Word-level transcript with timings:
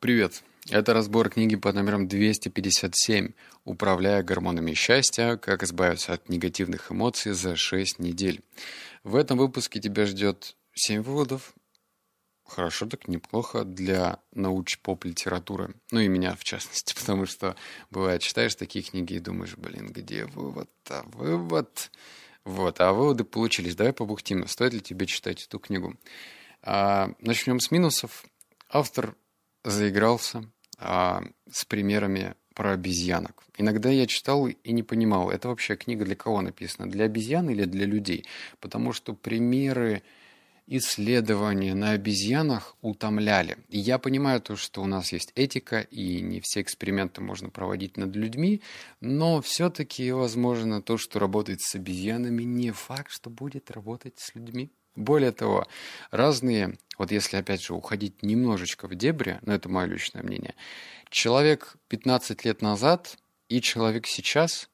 Привет! 0.00 0.44
Это 0.70 0.94
разбор 0.94 1.28
книги 1.28 1.56
под 1.56 1.74
номером 1.74 2.06
257 2.06 3.32
«Управляя 3.64 4.22
гормонами 4.22 4.72
счастья. 4.74 5.36
Как 5.36 5.64
избавиться 5.64 6.12
от 6.12 6.28
негативных 6.28 6.92
эмоций 6.92 7.32
за 7.32 7.56
6 7.56 7.98
недель». 7.98 8.40
В 9.02 9.16
этом 9.16 9.38
выпуске 9.38 9.80
тебя 9.80 10.06
ждет 10.06 10.54
7 10.74 11.02
выводов. 11.02 11.52
Хорошо, 12.46 12.86
так 12.86 13.08
неплохо 13.08 13.64
для 13.64 14.20
науч-поп-литературы. 14.34 15.74
Ну 15.90 15.98
и 15.98 16.06
меня, 16.06 16.36
в 16.36 16.44
частности, 16.44 16.94
потому 16.98 17.26
что 17.26 17.56
бывает, 17.90 18.22
читаешь 18.22 18.54
такие 18.54 18.84
книги 18.84 19.14
и 19.14 19.18
думаешь, 19.18 19.56
блин, 19.56 19.88
где 19.88 20.26
вывод 20.26 20.70
А 20.90 21.02
вывод... 21.06 21.90
Вот, 22.44 22.80
а 22.80 22.92
выводы 22.92 23.24
получились. 23.24 23.74
Давай 23.74 23.92
побухтим. 23.92 24.46
Стоит 24.46 24.74
ли 24.74 24.80
тебе 24.80 25.06
читать 25.06 25.44
эту 25.44 25.58
книгу? 25.58 25.96
А, 26.62 27.10
начнем 27.18 27.58
с 27.58 27.72
минусов. 27.72 28.24
Автор 28.68 29.16
заигрался 29.70 30.44
а, 30.78 31.22
с 31.50 31.64
примерами 31.64 32.34
про 32.54 32.72
обезьянок. 32.72 33.44
Иногда 33.56 33.90
я 33.90 34.06
читал 34.06 34.48
и 34.48 34.72
не 34.72 34.82
понимал, 34.82 35.30
это 35.30 35.48
вообще 35.48 35.76
книга 35.76 36.04
для 36.04 36.16
кого 36.16 36.40
написана, 36.40 36.90
для 36.90 37.04
обезьян 37.04 37.48
или 37.50 37.64
для 37.64 37.86
людей? 37.86 38.26
Потому 38.60 38.92
что 38.92 39.14
примеры 39.14 40.02
исследования 40.68 41.74
на 41.74 41.92
обезьянах 41.92 42.76
утомляли. 42.82 43.56
И 43.68 43.78
я 43.78 43.98
понимаю 43.98 44.40
то, 44.40 44.54
что 44.56 44.82
у 44.82 44.86
нас 44.86 45.12
есть 45.12 45.32
этика, 45.34 45.80
и 45.80 46.20
не 46.20 46.40
все 46.40 46.60
эксперименты 46.60 47.20
можно 47.20 47.48
проводить 47.48 47.96
над 47.96 48.14
людьми, 48.14 48.60
но 49.00 49.40
все-таки, 49.40 50.12
возможно, 50.12 50.82
то, 50.82 50.98
что 50.98 51.18
работает 51.18 51.60
с 51.62 51.74
обезьянами, 51.74 52.42
не 52.42 52.70
факт, 52.72 53.10
что 53.10 53.30
будет 53.30 53.70
работать 53.70 54.18
с 54.18 54.34
людьми. 54.34 54.70
Более 54.98 55.30
того, 55.30 55.64
разные, 56.10 56.76
вот 56.98 57.12
если 57.12 57.36
опять 57.36 57.62
же 57.62 57.72
уходить 57.72 58.24
немножечко 58.24 58.88
в 58.88 58.96
дебри, 58.96 59.38
но 59.42 59.54
это 59.54 59.68
мое 59.68 59.86
личное 59.86 60.24
мнение, 60.24 60.56
человек 61.08 61.76
15 61.86 62.44
лет 62.44 62.62
назад 62.62 63.16
и 63.48 63.60
человек 63.60 64.08
сейчас 64.08 64.68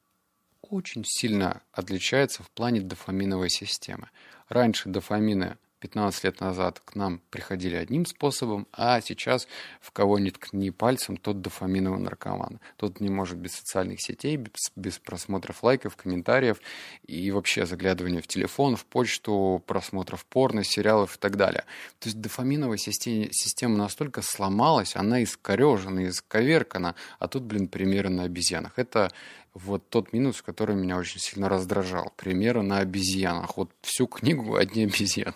очень 0.63 1.05
сильно 1.05 1.61
отличается 1.73 2.43
в 2.43 2.49
плане 2.49 2.81
дофаминовой 2.81 3.51
системы. 3.51 4.09
Раньше 4.49 4.89
дофамины 4.89 5.59
15 5.85 6.25
лет 6.25 6.41
назад 6.41 6.81
к 6.83 6.95
нам 6.95 7.21
приходили 7.29 7.77
одним 7.77 8.07
способом, 8.07 8.67
а 8.73 9.03
сейчас 9.03 9.47
в 9.83 9.93
кого 9.93 10.19
ни 10.19 10.31
ткни 10.31 10.71
пальцем, 10.71 11.19
тот 11.19 11.43
дофаминовый 11.43 12.01
наркоман. 12.01 12.59
Тот 12.79 13.01
не 13.01 13.11
может 13.11 13.37
без 13.37 13.53
социальных 13.53 14.01
сетей, 14.01 14.39
без, 14.39 14.73
без 14.77 14.99
просмотров 14.99 15.63
лайков, 15.63 15.95
комментариев 15.97 16.59
и 17.07 17.31
вообще 17.31 17.67
заглядывания 17.67 18.23
в 18.23 18.27
телефон, 18.27 18.77
в 18.77 18.87
почту, 18.87 19.63
просмотров 19.67 20.25
порно, 20.25 20.65
сериалов 20.65 21.17
и 21.17 21.19
так 21.19 21.37
далее. 21.37 21.65
То 21.99 22.09
есть 22.09 22.19
дофаминовая 22.19 22.79
система, 22.79 23.29
система 23.31 23.77
настолько 23.77 24.23
сломалась, 24.23 24.97
она 24.97 25.23
искорежена, 25.23 26.09
исковеркана, 26.09 26.95
а 27.19 27.29
тут, 27.29 27.43
блин, 27.43 27.69
примеры 27.69 28.09
на 28.09 28.23
обезьянах. 28.23 28.73
Это 28.79 29.13
вот 29.55 29.89
тот 29.89 30.13
минус, 30.13 30.43
который 30.43 30.75
меня 30.75 30.97
очень 30.97 31.21
сильно 31.21 31.49
раздражал. 31.49 32.13
Примеры 32.17 32.63
на 32.63 32.79
обезьянах. 32.79 33.57
Вот 33.57 33.71
всю 33.83 34.07
книгу 34.07 34.57
одни 34.57 34.85
обезьяны. 34.85 35.35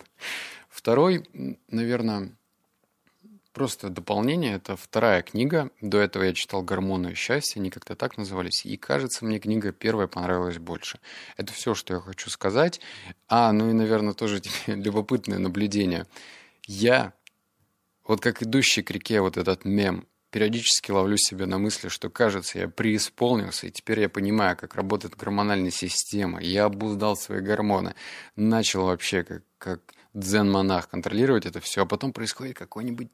Второй, 0.67 1.25
наверное, 1.69 2.31
просто 3.53 3.89
дополнение. 3.89 4.55
Это 4.55 4.75
вторая 4.75 5.21
книга. 5.21 5.71
До 5.81 5.99
этого 5.99 6.23
я 6.23 6.33
читал 6.33 6.61
«Гормоны 6.61 7.15
счастья», 7.15 7.59
они 7.59 7.69
как-то 7.69 7.95
так 7.95 8.17
назывались. 8.17 8.65
И, 8.65 8.75
кажется, 8.77 9.25
мне 9.25 9.39
книга 9.39 9.71
первая 9.71 10.07
понравилась 10.07 10.57
больше. 10.57 10.99
Это 11.37 11.53
все, 11.53 11.73
что 11.73 11.95
я 11.95 11.99
хочу 12.01 12.29
сказать. 12.29 12.81
А, 13.27 13.51
ну 13.53 13.69
и, 13.69 13.73
наверное, 13.73 14.13
тоже 14.13 14.41
любопытное 14.67 15.39
наблюдение. 15.39 16.05
Я, 16.67 17.13
вот 18.05 18.19
как 18.21 18.43
идущий 18.43 18.83
к 18.83 18.91
реке 18.91 19.21
вот 19.21 19.37
этот 19.37 19.63
мем, 19.65 20.07
периодически 20.31 20.91
ловлю 20.91 21.17
себя 21.17 21.45
на 21.45 21.57
мысли, 21.57 21.89
что, 21.89 22.09
кажется, 22.09 22.59
я 22.59 22.67
преисполнился, 22.67 23.67
и 23.67 23.71
теперь 23.71 24.01
я 24.01 24.09
понимаю, 24.09 24.55
как 24.57 24.75
работает 24.75 25.15
гормональная 25.15 25.71
система. 25.71 26.41
Я 26.41 26.65
обуздал 26.65 27.15
свои 27.15 27.41
гормоны. 27.41 27.95
Начал 28.35 28.85
вообще 28.85 29.23
как, 29.23 29.43
как 29.57 29.81
дзен-монах 30.13 30.89
контролировать 30.89 31.45
это 31.45 31.59
все, 31.59 31.83
а 31.83 31.85
потом 31.85 32.13
происходит 32.13 32.57
какой-нибудь 32.57 33.09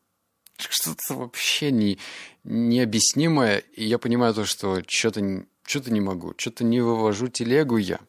что-то 0.58 1.16
вообще 1.16 1.72
не, 1.72 2.00
необъяснимое, 2.44 3.58
и 3.58 3.86
я 3.86 3.98
понимаю 3.98 4.34
то, 4.34 4.46
что 4.46 4.82
что-то 4.88 5.46
что 5.68 5.92
не 5.92 6.00
могу, 6.00 6.34
что-то 6.38 6.64
не 6.64 6.80
вывожу 6.80 7.28
телегу 7.28 7.78
я 7.78 8.00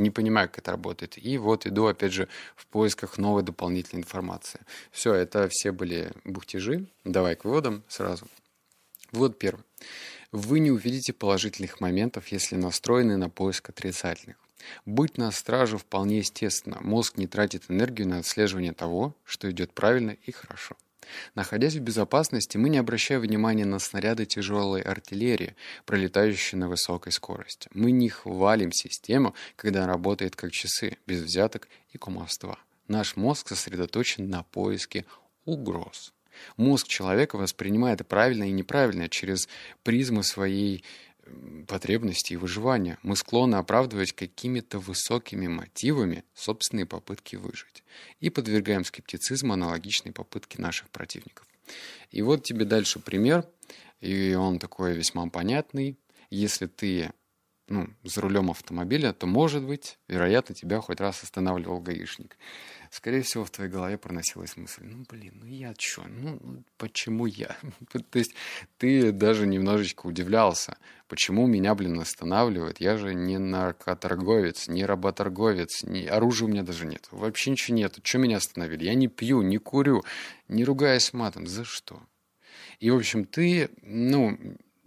не 0.00 0.10
понимаю, 0.10 0.48
как 0.48 0.58
это 0.58 0.72
работает. 0.72 1.16
И 1.16 1.38
вот 1.38 1.66
иду, 1.66 1.86
опять 1.86 2.12
же, 2.12 2.28
в 2.56 2.66
поисках 2.66 3.18
новой 3.18 3.42
дополнительной 3.42 4.02
информации. 4.02 4.60
Все, 4.90 5.14
это 5.14 5.48
все 5.48 5.72
были 5.72 6.12
бухтежи. 6.24 6.86
Давай 7.04 7.36
к 7.36 7.44
выводам 7.44 7.84
сразу. 7.88 8.26
Вот 9.12 9.38
первый. 9.38 9.64
Вы 10.32 10.60
не 10.60 10.70
увидите 10.70 11.12
положительных 11.12 11.80
моментов, 11.80 12.28
если 12.28 12.56
настроены 12.56 13.16
на 13.16 13.28
поиск 13.28 13.70
отрицательных. 13.70 14.36
Быть 14.84 15.18
на 15.18 15.30
страже 15.32 15.78
вполне 15.78 16.18
естественно. 16.18 16.78
Мозг 16.80 17.16
не 17.16 17.26
тратит 17.26 17.64
энергию 17.68 18.08
на 18.08 18.18
отслеживание 18.18 18.72
того, 18.72 19.14
что 19.24 19.50
идет 19.50 19.72
правильно 19.72 20.10
и 20.10 20.32
хорошо. 20.32 20.76
Находясь 21.34 21.74
в 21.74 21.80
безопасности, 21.80 22.56
мы 22.56 22.68
не 22.68 22.78
обращаем 22.78 23.20
внимания 23.20 23.64
на 23.64 23.78
снаряды 23.78 24.26
тяжелой 24.26 24.82
артиллерии, 24.82 25.56
пролетающие 25.84 26.58
на 26.58 26.68
высокой 26.68 27.12
скорости. 27.12 27.68
Мы 27.72 27.90
не 27.90 28.08
хвалим 28.08 28.72
систему, 28.72 29.34
когда 29.56 29.84
она 29.84 29.92
работает 29.92 30.36
как 30.36 30.52
часы, 30.52 30.96
без 31.06 31.22
взяток 31.22 31.68
и 31.92 31.98
кумовства. 31.98 32.58
Наш 32.88 33.16
мозг 33.16 33.48
сосредоточен 33.48 34.28
на 34.28 34.42
поиске 34.42 35.04
угроз. 35.44 36.12
Мозг 36.56 36.88
человека 36.88 37.36
воспринимает 37.36 38.06
правильное 38.06 38.48
и 38.48 38.52
неправильное 38.52 39.08
через 39.08 39.48
призму 39.82 40.22
своей 40.22 40.84
потребностей 41.66 42.34
и 42.34 42.36
выживания. 42.36 42.98
Мы 43.02 43.16
склонны 43.16 43.56
оправдывать 43.56 44.12
какими-то 44.12 44.78
высокими 44.78 45.46
мотивами 45.46 46.24
собственные 46.34 46.86
попытки 46.86 47.36
выжить. 47.36 47.84
И 48.20 48.30
подвергаем 48.30 48.84
скептицизму 48.84 49.52
аналогичные 49.52 50.12
попытки 50.12 50.60
наших 50.60 50.90
противников. 50.90 51.46
И 52.10 52.22
вот 52.22 52.42
тебе 52.42 52.64
дальше 52.64 52.98
пример, 52.98 53.46
и 54.00 54.34
он 54.34 54.58
такой 54.58 54.94
весьма 54.94 55.28
понятный. 55.28 55.96
Если 56.30 56.66
ты 56.66 57.12
ну, 57.70 57.88
за 58.04 58.20
рулем 58.20 58.50
автомобиля, 58.50 59.12
то, 59.12 59.26
может 59.26 59.64
быть, 59.64 59.98
вероятно, 60.08 60.54
тебя 60.54 60.80
хоть 60.80 61.00
раз 61.00 61.22
останавливал 61.22 61.80
гаишник 61.80 62.36
скорее 62.90 63.22
всего, 63.22 63.44
в 63.44 63.50
твоей 63.50 63.70
голове 63.70 63.96
проносилась 63.96 64.56
мысль, 64.56 64.82
ну, 64.84 65.04
блин, 65.08 65.40
ну 65.40 65.46
я 65.46 65.72
чё, 65.74 66.02
ну, 66.08 66.38
ну 66.42 66.64
почему 66.76 67.26
я? 67.26 67.56
То 68.10 68.18
есть 68.18 68.34
ты 68.78 69.12
даже 69.12 69.46
немножечко 69.46 70.06
удивлялся, 70.06 70.76
почему 71.08 71.46
меня, 71.46 71.74
блин, 71.74 72.00
останавливают? 72.00 72.80
Я 72.80 72.96
же 72.96 73.14
не 73.14 73.38
наркоторговец, 73.38 74.68
не 74.68 74.84
работорговец, 74.84 75.84
ни... 75.84 76.04
оружия 76.04 76.48
у 76.48 76.50
меня 76.50 76.62
даже 76.62 76.84
нет, 76.84 77.06
вообще 77.12 77.52
ничего 77.52 77.76
нет. 77.76 77.98
Что 78.02 78.18
меня 78.18 78.38
остановили? 78.38 78.84
Я 78.84 78.94
не 78.94 79.06
пью, 79.06 79.42
не 79.42 79.58
курю, 79.58 80.02
не 80.48 80.64
ругаясь 80.64 81.12
матом. 81.12 81.46
За 81.46 81.64
что? 81.64 82.02
И, 82.80 82.90
в 82.90 82.96
общем, 82.96 83.24
ты, 83.24 83.70
ну, 83.82 84.36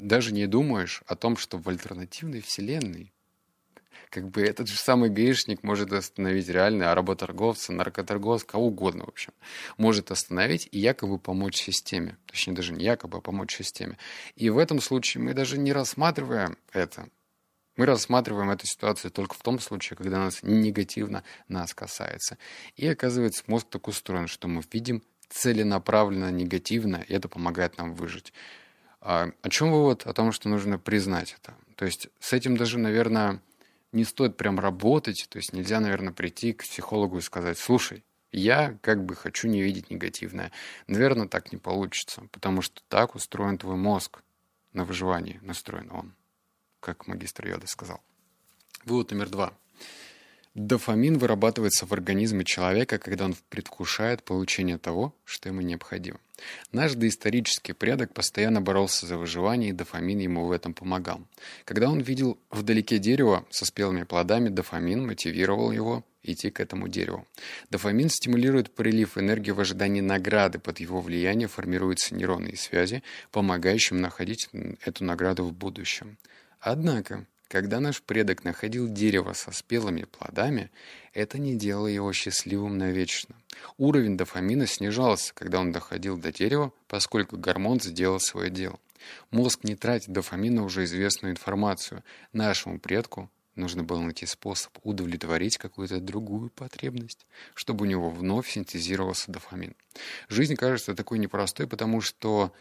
даже 0.03 0.33
не 0.33 0.47
думаешь 0.47 1.01
о 1.07 1.15
том, 1.15 1.37
что 1.37 1.57
в 1.57 1.67
альтернативной 1.69 2.41
вселенной 2.41 3.13
как 4.09 4.29
бы 4.29 4.43
этот 4.43 4.67
же 4.67 4.77
самый 4.77 5.09
гаишник 5.09 5.63
может 5.63 5.91
остановить 5.91 6.47
реально 6.47 6.91
а 6.91 6.95
работорговца, 6.95 7.73
наркоторговца, 7.73 8.45
кого 8.45 8.67
угодно, 8.67 9.05
в 9.05 9.09
общем. 9.09 9.33
Может 9.77 10.11
остановить 10.11 10.69
и 10.71 10.77
якобы 10.77 11.17
помочь 11.17 11.55
системе. 11.55 12.17
Точнее, 12.27 12.53
даже 12.53 12.73
не 12.73 12.85
якобы, 12.85 13.17
а 13.17 13.21
помочь 13.21 13.55
системе. 13.55 13.97
И 14.35 14.51
в 14.51 14.59
этом 14.59 14.81
случае 14.81 15.23
мы 15.23 15.33
даже 15.33 15.57
не 15.57 15.73
рассматриваем 15.73 16.57
это. 16.71 17.09
Мы 17.75 17.87
рассматриваем 17.87 18.51
эту 18.51 18.67
ситуацию 18.67 19.09
только 19.09 19.33
в 19.33 19.41
том 19.41 19.57
случае, 19.57 19.97
когда 19.97 20.19
нас 20.19 20.43
негативно 20.43 21.23
нас 21.47 21.73
касается. 21.73 22.37
И 22.75 22.87
оказывается, 22.87 23.43
мозг 23.47 23.67
так 23.71 23.87
устроен, 23.87 24.27
что 24.27 24.47
мы 24.47 24.61
видим 24.71 25.01
целенаправленно 25.29 26.29
негативно, 26.31 27.03
и 27.07 27.13
это 27.13 27.27
помогает 27.27 27.79
нам 27.79 27.95
выжить. 27.95 28.31
А, 29.05 29.31
о 29.41 29.49
чем 29.49 29.69
вывод? 29.69 30.07
О 30.07 30.13
том, 30.13 30.31
что 30.31 30.47
нужно 30.47 30.79
признать 30.79 31.35
это. 31.37 31.53
То 31.75 31.83
есть 31.83 32.07
с 32.19 32.31
этим 32.31 32.55
даже, 32.55 32.79
наверное, 32.79 33.41
не 33.91 34.05
стоит 34.05 34.37
прям 34.37 34.59
работать, 34.59 35.27
то 35.29 35.37
есть 35.37 35.51
нельзя, 35.51 35.81
наверное, 35.81 36.13
прийти 36.13 36.53
к 36.53 36.63
психологу 36.63 37.17
и 37.17 37.21
сказать, 37.21 37.57
слушай, 37.57 38.05
я 38.31 38.77
как 38.81 39.03
бы 39.05 39.15
хочу 39.15 39.49
не 39.49 39.61
видеть 39.61 39.89
негативное. 39.89 40.53
Наверное, 40.87 41.27
так 41.27 41.51
не 41.51 41.57
получится, 41.57 42.23
потому 42.31 42.61
что 42.61 42.81
так 42.87 43.13
устроен 43.13 43.57
твой 43.57 43.75
мозг. 43.75 44.21
На 44.71 44.85
выживании 44.85 45.37
настроен 45.43 45.91
он, 45.91 46.15
как 46.79 47.05
магистр 47.05 47.45
Йода 47.45 47.67
сказал. 47.67 48.01
Вывод 48.85 49.11
номер 49.11 49.29
два. 49.29 49.53
Дофамин 50.55 51.17
вырабатывается 51.17 51.87
в 51.87 51.93
организме 51.93 52.45
человека, 52.45 52.99
когда 52.99 53.25
он 53.25 53.35
предвкушает 53.49 54.23
получение 54.23 54.77
того, 54.77 55.15
что 55.25 55.49
ему 55.49 55.61
необходимо. 55.61 56.19
Наш 56.71 56.93
доисторический 56.93 57.73
предок 57.73 58.13
постоянно 58.13 58.61
боролся 58.61 59.07
за 59.07 59.17
выживание, 59.17 59.69
и 59.69 59.73
дофамин 59.73 60.19
ему 60.19 60.45
в 60.45 60.51
этом 60.51 60.75
помогал. 60.75 61.21
Когда 61.65 61.89
он 61.89 62.01
видел 62.01 62.37
вдалеке 62.51 62.99
дерево 62.99 63.45
со 63.49 63.65
спелыми 63.65 64.03
плодами, 64.03 64.49
дофамин 64.49 65.07
мотивировал 65.07 65.71
его 65.71 66.05
идти 66.21 66.51
к 66.51 66.59
этому 66.59 66.87
дереву. 66.87 67.27
Дофамин 67.71 68.09
стимулирует 68.09 68.73
прилив 68.75 69.17
энергии 69.17 69.51
в 69.51 69.59
ожидании 69.59 70.01
награды. 70.01 70.59
Под 70.59 70.79
его 70.79 71.01
влиянием 71.01 71.49
формируются 71.49 72.15
нейронные 72.15 72.57
связи, 72.57 73.01
помогающие 73.31 73.99
находить 73.99 74.49
эту 74.85 75.03
награду 75.03 75.45
в 75.45 75.53
будущем. 75.53 76.17
Однако, 76.59 77.25
когда 77.53 77.79
наш 77.79 78.01
предок 78.01 78.43
находил 78.43 78.87
дерево 78.87 79.33
со 79.33 79.51
спелыми 79.51 80.05
плодами, 80.05 80.71
это 81.13 81.37
не 81.37 81.55
делало 81.55 81.85
его 81.85 82.11
счастливым 82.11 82.79
навечно. 82.79 83.35
Уровень 83.77 84.17
дофамина 84.17 84.65
снижался, 84.65 85.35
когда 85.35 85.59
он 85.59 85.71
доходил 85.71 86.17
до 86.17 86.31
дерева, 86.31 86.73
поскольку 86.87 87.37
гормон 87.37 87.79
сделал 87.79 88.19
свое 88.19 88.49
дело. 88.49 88.79
Мозг 89.29 89.65
не 89.65 89.75
тратит 89.75 90.11
дофамин 90.11 90.55
на 90.55 90.63
уже 90.63 90.85
известную 90.85 91.33
информацию. 91.33 92.03
Нашему 92.31 92.79
предку 92.79 93.29
нужно 93.53 93.83
было 93.83 94.01
найти 94.01 94.25
способ 94.25 94.75
удовлетворить 94.81 95.59
какую-то 95.59 95.99
другую 95.99 96.49
потребность, 96.49 97.27
чтобы 97.53 97.83
у 97.83 97.87
него 97.87 98.09
вновь 98.09 98.49
синтезировался 98.49 99.31
дофамин. 99.31 99.75
Жизнь 100.27 100.55
кажется 100.55 100.95
такой 100.95 101.19
непростой, 101.19 101.67
потому 101.67 102.01
что 102.01 102.51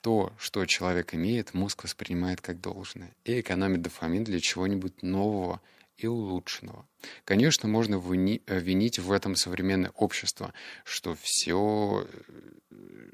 то, 0.00 0.32
что 0.38 0.64
человек 0.66 1.14
имеет, 1.14 1.54
мозг 1.54 1.84
воспринимает 1.84 2.40
как 2.40 2.60
должное 2.60 3.14
и 3.24 3.40
экономит 3.40 3.82
дофамин 3.82 4.24
для 4.24 4.40
чего-нибудь 4.40 5.02
нового 5.02 5.60
и 5.96 6.06
улучшенного. 6.06 6.86
Конечно, 7.24 7.68
можно 7.68 7.96
винить 7.96 8.98
в 8.98 9.12
этом 9.12 9.34
современное 9.34 9.90
общество, 9.96 10.54
что 10.84 11.16
все, 11.20 12.06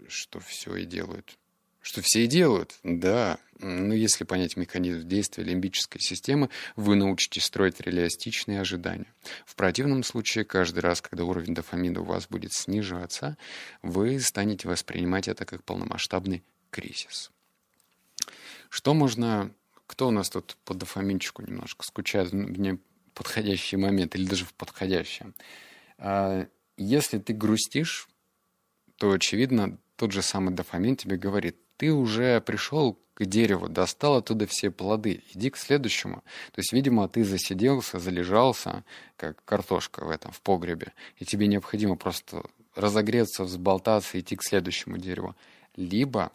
что 0.09 0.41
все 0.41 0.77
и 0.77 0.85
делают. 0.85 1.39
Что 1.81 2.01
все 2.01 2.25
и 2.25 2.27
делают, 2.27 2.79
да. 2.83 3.39
Но 3.59 3.93
если 3.93 4.25
понять 4.25 4.57
механизм 4.57 5.07
действия 5.07 5.45
лимбической 5.45 6.01
системы, 6.01 6.49
вы 6.77 6.97
научитесь 6.97 7.45
строить 7.45 7.79
реалистичные 7.81 8.61
ожидания. 8.61 9.13
В 9.45 9.55
противном 9.55 10.03
случае, 10.03 10.47
каждый 10.47 10.81
раз, 10.81 11.03
когда 11.03 11.25
уровень 11.25 11.55
дофамина 11.55 12.01
у 12.01 12.05
вас 12.05 12.27
будет 12.27 12.55
снижаться, 12.55 13.37
вы 13.83 14.19
станете 14.21 14.67
воспринимать 14.67 15.29
это 15.29 15.45
как 15.45 15.63
полномасштабный 15.63 16.43
кризис. 16.75 17.31
Что 18.69 18.95
можно... 18.95 19.53
Кто 19.87 20.09
у 20.09 20.11
нас 20.11 20.31
тут 20.31 20.57
по 20.65 20.75
дофаминчику 20.75 21.43
немножко 21.43 21.85
скучает 21.85 22.33
в 22.33 22.35
неподходящий 22.35 23.77
момент 23.77 24.17
или 24.17 24.27
даже 24.27 24.45
в 24.45 24.53
подходящем? 24.55 25.35
А, 25.99 26.49
если 26.77 27.19
ты 27.19 27.33
грустишь, 27.33 28.09
то, 28.97 29.13
очевидно, 29.13 29.79
тот 29.95 30.11
же 30.11 30.23
самый 30.23 30.53
дофамин 30.53 30.97
тебе 30.97 31.17
говорит, 31.17 31.57
ты 31.77 31.93
уже 31.93 32.41
пришел 32.41 32.99
к 33.15 33.25
дереву, 33.25 33.69
достал 33.69 34.17
оттуда 34.17 34.49
все 34.49 34.73
плоды, 34.73 35.23
иди 35.33 35.51
к 35.51 35.57
следующему. 35.57 36.25
То 36.53 36.61
есть, 36.61 36.73
видимо, 36.73 37.09
ты 37.09 37.23
засиделся, 37.23 38.01
залежался, 38.01 38.85
как 39.17 39.45
картошка 39.45 40.05
в 40.05 40.11
этом, 40.11 40.33
в 40.33 40.41
погребе, 40.41 40.93
и 41.19 41.25
тебе 41.25 41.47
необходимо 41.47 41.95
просто 41.95 42.43
разогреться, 42.75 43.45
взболтаться, 43.45 44.19
идти 44.19 44.35
к 44.35 44.43
следующему 44.43 44.99
дереву. 44.99 45.37
Либо 45.77 46.33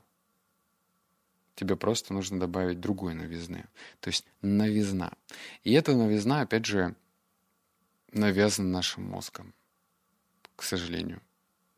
тебе 1.59 1.75
просто 1.75 2.13
нужно 2.13 2.39
добавить 2.39 2.79
другой 2.79 3.13
новизны. 3.13 3.65
То 3.99 4.09
есть 4.09 4.25
новизна. 4.41 5.11
И 5.65 5.73
эта 5.73 5.93
новизна, 5.93 6.41
опять 6.41 6.65
же, 6.65 6.95
навязана 8.13 8.69
нашим 8.69 9.03
мозгом, 9.03 9.53
к 10.55 10.63
сожалению. 10.63 11.21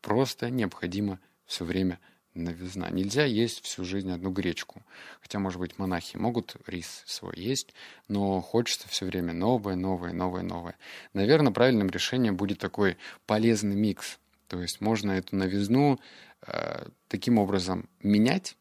Просто 0.00 0.50
необходимо 0.50 1.18
все 1.46 1.64
время 1.64 1.98
новизна. 2.34 2.90
Нельзя 2.90 3.24
есть 3.24 3.64
всю 3.64 3.84
жизнь 3.84 4.10
одну 4.12 4.30
гречку. 4.30 4.82
Хотя, 5.20 5.40
может 5.40 5.58
быть, 5.58 5.78
монахи 5.78 6.16
могут 6.16 6.56
рис 6.66 7.02
свой 7.06 7.34
есть, 7.36 7.74
но 8.06 8.40
хочется 8.40 8.88
все 8.88 9.04
время 9.04 9.32
новое, 9.32 9.74
новое, 9.74 10.12
новое, 10.12 10.42
новое. 10.42 10.76
Наверное, 11.12 11.52
правильным 11.52 11.90
решением 11.90 12.36
будет 12.36 12.58
такой 12.58 12.96
полезный 13.26 13.74
микс. 13.74 14.20
То 14.46 14.62
есть 14.62 14.80
можно 14.80 15.10
эту 15.12 15.34
новизну 15.34 15.98
э, 16.46 16.86
таким 17.08 17.38
образом 17.38 17.88
менять, 18.00 18.56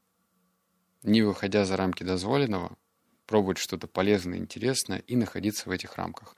не 1.04 1.22
выходя 1.22 1.66
за 1.66 1.78
рамки 1.78 2.04
дозволенного, 2.04 2.78
пробовать 3.26 3.58
что-то 3.58 3.88
полезное, 3.88 4.38
интересное 4.38 5.00
и 5.00 5.16
находиться 5.16 5.70
в 5.70 5.72
этих 5.72 5.96
рамках, 5.96 6.36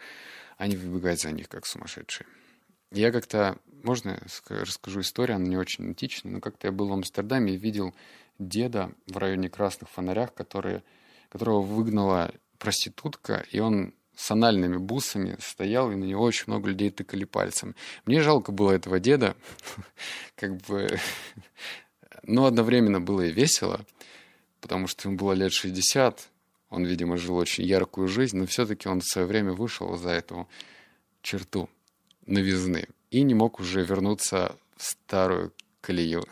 а 0.58 0.68
не 0.68 0.78
выбегать 0.78 1.22
за 1.22 1.32
них, 1.32 1.50
как 1.50 1.66
сумасшедшие. 1.66 2.28
Я 2.92 3.12
как-то, 3.12 3.58
можно 3.84 4.22
расскажу 4.50 5.02
историю, 5.02 5.38
она 5.38 5.48
не 5.48 5.58
очень 5.58 5.86
античная, 5.86 6.34
но 6.34 6.40
как-то 6.40 6.68
я 6.68 6.72
был 6.72 6.88
в 6.88 6.94
Амстердаме 6.94 7.56
и 7.56 7.58
видел 7.58 7.96
деда 8.38 8.92
в 9.08 9.18
районе 9.18 9.50
Красных 9.50 9.90
Фонарях, 9.90 10.34
который, 10.34 10.84
которого 11.30 11.62
выгнала 11.62 12.32
проститутка, 12.60 13.46
и 13.50 13.60
он 13.60 13.96
с 14.16 14.30
анальными 14.30 14.78
бусами 14.78 15.38
стоял, 15.40 15.92
и 15.92 15.96
на 15.96 16.04
него 16.04 16.22
очень 16.22 16.46
много 16.48 16.70
людей 16.70 16.92
тыкали 16.92 17.24
пальцем. 17.24 17.76
Мне 18.06 18.22
жалко 18.22 18.52
было 18.52 18.72
этого 18.72 19.00
деда, 19.00 19.36
как 20.36 20.58
бы, 20.58 21.00
но 22.24 22.46
одновременно 22.46 23.02
было 23.02 23.22
и 23.22 23.32
весело, 23.32 23.84
потому 24.64 24.88
что 24.88 25.10
ему 25.10 25.18
было 25.18 25.34
лет 25.34 25.52
60, 25.52 26.30
он, 26.70 26.86
видимо, 26.86 27.18
жил 27.18 27.36
очень 27.36 27.66
яркую 27.66 28.08
жизнь, 28.08 28.38
но 28.38 28.46
все-таки 28.46 28.88
он 28.88 29.02
в 29.02 29.06
свое 29.06 29.28
время 29.28 29.52
вышел 29.52 29.98
за 29.98 30.12
эту 30.12 30.48
черту 31.22 31.70
новизны 32.26 32.88
и 33.12 33.24
не 33.24 33.34
мог 33.34 33.60
уже 33.60 33.84
вернуться 33.84 34.56
в 34.78 34.84
старую 34.84 35.54
колею. 35.82 36.26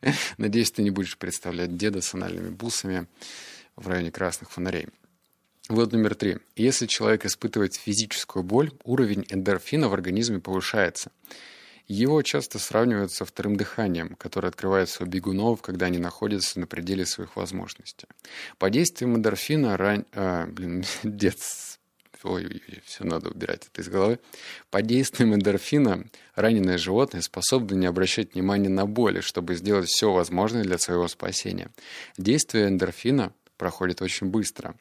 Надеюсь, 0.36 0.72
ты 0.72 0.82
не 0.82 0.90
будешь 0.90 1.16
представлять 1.16 1.76
деда 1.76 2.00
с 2.00 2.12
анальными 2.12 2.50
бусами 2.50 3.06
в 3.76 3.86
районе 3.86 4.10
красных 4.10 4.50
фонарей. 4.50 4.88
Вот 5.68 5.92
номер 5.92 6.16
три. 6.16 6.38
Если 6.56 6.86
человек 6.86 7.24
испытывает 7.24 7.76
физическую 7.76 8.42
боль, 8.42 8.72
уровень 8.82 9.24
эндорфина 9.30 9.88
в 9.88 9.94
организме 9.94 10.40
повышается– 10.40 11.12
его 11.88 12.22
часто 12.22 12.58
сравнивают 12.58 13.12
со 13.12 13.24
вторым 13.24 13.56
дыханием, 13.56 14.16
которое 14.16 14.48
открывается 14.48 15.04
у 15.04 15.06
бегунов, 15.06 15.62
когда 15.62 15.86
они 15.86 15.98
находятся 15.98 16.58
на 16.58 16.66
пределе 16.66 17.06
своих 17.06 17.36
возможностей. 17.36 18.08
По 18.58 18.70
действиям 18.70 19.16
эндорфина 19.16 19.76
ран... 19.76 20.04
А, 20.12 20.46
блин, 20.46 20.84
ой, 22.24 22.46
ой, 22.46 22.62
все 22.84 23.04
надо 23.04 23.30
убирать 23.30 23.68
это 23.70 23.82
из 23.82 23.88
головы. 23.88 24.18
По 24.70 24.82
действиям 24.82 25.34
эндорфина 25.34 26.06
раненое 26.34 26.78
животное 26.78 27.22
способно 27.22 27.74
не 27.74 27.86
обращать 27.86 28.34
внимания 28.34 28.68
на 28.68 28.86
боли, 28.86 29.20
чтобы 29.20 29.54
сделать 29.54 29.88
все 29.88 30.12
возможное 30.12 30.64
для 30.64 30.78
своего 30.78 31.08
спасения. 31.08 31.70
Действие 32.18 32.68
эндорфина 32.68 33.32
проходит 33.56 34.02
очень 34.02 34.26
быстро 34.26 34.74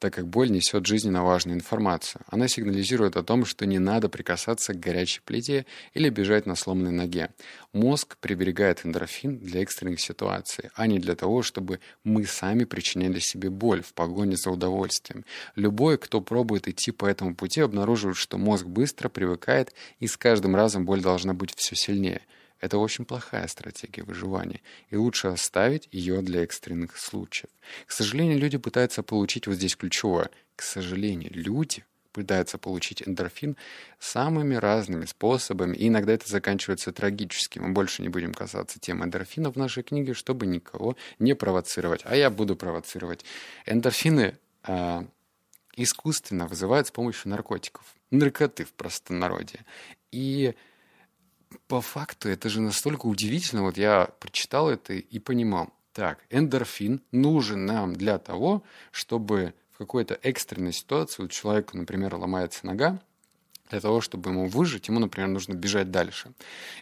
так 0.00 0.14
как 0.14 0.26
боль 0.26 0.50
несет 0.50 0.86
жизненно 0.86 1.22
важную 1.22 1.56
информацию. 1.56 2.22
Она 2.26 2.48
сигнализирует 2.48 3.16
о 3.16 3.22
том, 3.22 3.44
что 3.44 3.66
не 3.66 3.78
надо 3.78 4.08
прикасаться 4.08 4.72
к 4.72 4.80
горячей 4.80 5.20
плите 5.24 5.66
или 5.92 6.08
бежать 6.08 6.46
на 6.46 6.56
сломанной 6.56 6.90
ноге. 6.90 7.30
Мозг 7.72 8.16
приберегает 8.18 8.84
эндорфин 8.84 9.38
для 9.38 9.62
экстренных 9.62 10.00
ситуаций, 10.00 10.70
а 10.74 10.86
не 10.86 10.98
для 10.98 11.14
того, 11.14 11.42
чтобы 11.42 11.80
мы 12.02 12.24
сами 12.24 12.64
причиняли 12.64 13.18
себе 13.18 13.50
боль 13.50 13.82
в 13.82 13.92
погоне 13.92 14.36
за 14.36 14.50
удовольствием. 14.50 15.24
Любой, 15.54 15.98
кто 15.98 16.22
пробует 16.22 16.66
идти 16.66 16.90
по 16.90 17.04
этому 17.04 17.36
пути, 17.36 17.60
обнаруживает, 17.60 18.16
что 18.16 18.38
мозг 18.38 18.64
быстро 18.64 19.10
привыкает, 19.10 19.74
и 19.98 20.06
с 20.06 20.16
каждым 20.16 20.56
разом 20.56 20.86
боль 20.86 21.02
должна 21.02 21.34
быть 21.34 21.54
все 21.54 21.76
сильнее– 21.76 22.22
это 22.60 22.78
очень 22.78 23.04
плохая 23.04 23.46
стратегия 23.48 24.02
выживания, 24.02 24.60
и 24.90 24.96
лучше 24.96 25.28
оставить 25.28 25.88
ее 25.90 26.22
для 26.22 26.42
экстренных 26.42 26.96
случаев. 26.96 27.50
К 27.86 27.92
сожалению, 27.92 28.38
люди 28.38 28.58
пытаются 28.58 29.02
получить, 29.02 29.46
вот 29.46 29.56
здесь 29.56 29.76
ключевое, 29.76 30.30
к 30.56 30.62
сожалению, 30.62 31.30
люди 31.32 31.84
пытаются 32.12 32.58
получить 32.58 33.02
эндорфин 33.06 33.56
самыми 33.98 34.54
разными 34.54 35.04
способами, 35.04 35.76
и 35.76 35.88
иногда 35.88 36.12
это 36.12 36.28
заканчивается 36.28 36.92
трагически. 36.92 37.58
Мы 37.58 37.72
больше 37.72 38.02
не 38.02 38.08
будем 38.08 38.34
касаться 38.34 38.80
темы 38.80 39.04
эндорфина 39.04 39.50
в 39.52 39.56
нашей 39.56 39.82
книге, 39.82 40.14
чтобы 40.14 40.46
никого 40.46 40.96
не 41.18 41.34
провоцировать. 41.34 42.02
А 42.04 42.16
я 42.16 42.30
буду 42.30 42.56
провоцировать. 42.56 43.24
Эндорфины 43.66 44.38
э, 44.64 45.04
искусственно 45.76 46.46
вызывают 46.46 46.88
с 46.88 46.90
помощью 46.90 47.30
наркотиков. 47.30 47.84
Наркоты 48.10 48.64
в 48.64 48.72
простонародье. 48.72 49.64
И 50.10 50.54
по 51.66 51.80
факту 51.80 52.28
это 52.28 52.48
же 52.48 52.60
настолько 52.60 53.06
удивительно. 53.06 53.62
Вот 53.62 53.76
я 53.76 54.10
прочитал 54.18 54.70
это 54.70 54.94
и 54.94 55.18
понимал. 55.18 55.70
Так, 55.92 56.24
эндорфин 56.30 57.02
нужен 57.10 57.66
нам 57.66 57.94
для 57.94 58.18
того, 58.18 58.62
чтобы 58.92 59.54
в 59.72 59.78
какой-то 59.78 60.18
экстренной 60.22 60.72
ситуации 60.72 61.22
у 61.22 61.28
человека, 61.28 61.76
например, 61.76 62.14
ломается 62.14 62.66
нога, 62.66 63.00
для 63.70 63.80
того, 63.80 64.00
чтобы 64.00 64.30
ему 64.30 64.48
выжить, 64.48 64.88
ему, 64.88 65.00
например, 65.00 65.28
нужно 65.28 65.54
бежать 65.54 65.90
дальше. 65.90 66.32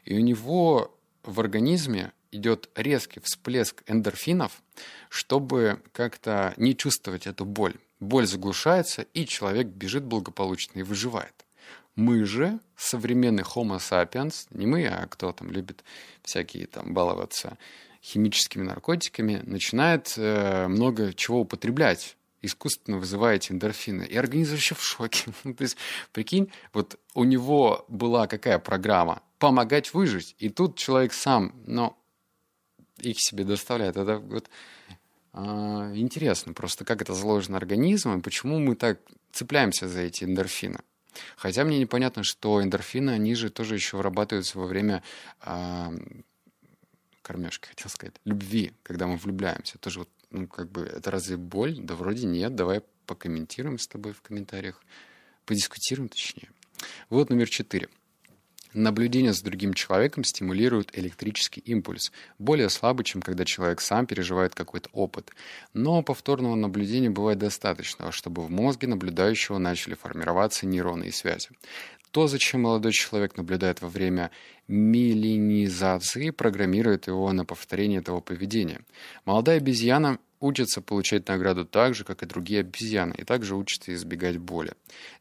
И 0.05 0.15
у 0.15 0.21
него 0.21 0.95
в 1.23 1.41
организме 1.41 2.13
идет 2.31 2.69
резкий 2.75 3.21
всплеск 3.21 3.83
эндорфинов, 3.87 4.63
чтобы 5.09 5.83
как-то 5.93 6.55
не 6.57 6.77
чувствовать 6.77 7.27
эту 7.27 7.45
боль. 7.45 7.75
Боль 8.01 8.27
заглушается, 8.27 9.03
и 9.15 9.27
человек 9.27 9.67
бежит 9.67 10.05
благополучно 10.05 10.81
и 10.81 10.83
выживает. 10.83 11.47
Мы 11.99 12.25
же, 12.27 12.61
современный 12.77 13.43
Homo 13.43 13.79
sapiens, 13.79 14.47
не 14.51 14.67
мы, 14.67 14.87
а 14.87 15.09
кто 15.09 15.33
там 15.33 15.51
любит 15.51 15.83
всякие 16.23 16.69
там 16.69 16.95
баловаться 16.95 17.59
химическими 18.01 18.63
наркотиками, 18.63 19.43
начинает 19.45 20.15
э, 20.17 20.69
много 20.69 21.13
чего 21.13 21.41
употреблять 21.41 22.17
искусственно 22.41 22.99
вызываете 22.99 23.53
эндорфины, 23.53 24.05
и 24.05 24.17
организм 24.17 24.53
вообще 24.53 24.77
в 24.77 24.83
шоке. 24.85 25.33
Ну, 25.43 25.55
то 25.55 25.63
есть, 25.63 25.77
прикинь, 26.13 26.53
вот 26.73 27.01
у 27.15 27.25
него 27.25 27.85
была 27.89 28.29
какая 28.29 28.61
программа? 28.61 29.21
Помогать 29.41 29.93
выжить. 29.93 30.37
И 30.39 30.51
тут 30.51 30.77
человек 30.79 31.13
сам, 31.13 31.53
но 31.67 31.99
их 32.99 33.17
себе 33.19 33.43
доставляет. 33.43 33.97
Это 33.97 34.19
вот 34.19 34.49
а, 35.33 35.91
интересно 35.97 36.53
просто, 36.53 36.85
как 36.85 37.03
это 37.03 37.13
заложено 37.13 37.57
организмом, 37.57 38.21
и 38.21 38.23
почему 38.23 38.61
мы 38.61 38.77
так 38.77 39.01
цепляемся 39.33 39.89
за 39.89 40.03
эти 40.03 40.23
эндорфины. 40.23 40.79
Хотя 41.37 41.65
мне 41.65 41.79
непонятно, 41.79 42.23
что 42.23 42.63
эндорфины, 42.63 43.11
они 43.11 43.35
же 43.35 43.51
тоже 43.51 43.75
еще 43.75 43.97
вырабатываются 43.97 44.59
во 44.59 44.67
время 44.67 45.03
а, 45.41 45.93
кормежки, 47.23 47.69
хотел 47.69 47.91
сказать, 47.91 48.15
любви, 48.25 48.73
когда 48.83 49.07
мы 49.07 49.17
влюбляемся. 49.17 49.79
Тоже 49.79 50.01
вот, 50.01 50.09
ну, 50.31 50.47
как 50.47 50.71
бы, 50.71 50.83
это 50.83 51.11
разве 51.11 51.37
боль? 51.37 51.77
Да 51.79 51.95
вроде 51.95 52.27
нет. 52.27 52.55
Давай 52.55 52.83
покомментируем 53.07 53.79
с 53.79 53.87
тобой 53.87 54.13
в 54.13 54.23
комментариях. 54.23 54.83
Подискутируем, 55.45 56.09
точнее. 56.09 56.51
Вот 57.11 57.31
номер 57.31 57.49
четыре. 57.49 57.89
Наблюдение 58.75 59.33
за 59.33 59.45
другим 59.45 59.73
человеком 59.73 60.25
стимулирует 60.25 60.97
электрический 60.99 61.61
импульс, 61.61 62.13
более 62.39 62.69
слабый, 62.69 63.05
чем 63.05 63.23
когда 63.23 63.47
человек 63.47 63.81
сам 63.81 64.07
переживает 64.07 64.55
какой-то 64.55 64.91
опыт. 64.93 65.31
Но 65.73 66.03
повторного 66.03 66.55
наблюдения 66.55 67.09
бывает 67.09 67.39
достаточно, 67.39 68.13
чтобы 68.13 68.43
в 68.43 68.51
мозге 68.51 68.87
наблюдающего 68.89 69.57
начали 69.57 69.95
формироваться 69.95 70.67
нейронные 70.67 71.13
связи. 71.13 71.49
То, 72.11 72.27
зачем 72.27 72.63
молодой 72.63 72.93
человек 72.93 73.37
наблюдает 73.37 73.83
во 73.83 73.89
время 73.89 74.31
миленизации, 74.67 76.31
программирует 76.31 77.07
его 77.07 77.33
на 77.33 77.45
повторение 77.45 78.01
этого 78.01 78.21
поведения. 78.21 78.81
Молодая 79.25 79.59
обезьяна 79.59 80.19
учится 80.41 80.81
получать 80.81 81.29
награду 81.29 81.65
так 81.65 81.95
же, 81.95 82.05
как 82.05 82.23
и 82.23 82.27
другие 82.27 82.61
обезьяны, 82.61 83.15
и 83.19 83.25
также 83.25 83.57
учится 83.57 83.93
избегать 83.93 84.39
боли. 84.39 84.73